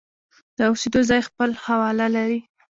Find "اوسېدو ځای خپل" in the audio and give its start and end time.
0.69-1.49